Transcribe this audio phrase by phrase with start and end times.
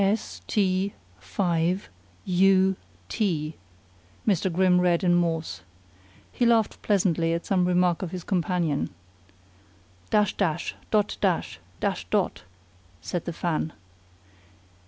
[0.01, 1.87] "S t 5
[2.25, 2.75] u
[3.07, 3.55] t,"
[4.27, 4.51] Mr.
[4.51, 5.61] Grimm read in Morse.
[6.31, 8.89] He laughed pleasantly at some remark of his companion.
[10.09, 10.73] "Dash dash!
[10.89, 11.59] Dot dash!
[11.79, 12.41] Dash dot!"
[12.99, 13.73] said the fan.